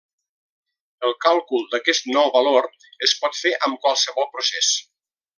El 1.09 1.13
càlcul 1.25 1.67
d'aquest 1.75 2.09
nou 2.15 2.31
valor 2.39 2.69
es 3.09 3.13
pot 3.25 3.37
fer 3.43 3.51
amb 3.67 3.81
qualsevol 3.83 4.29
procés. 4.39 4.71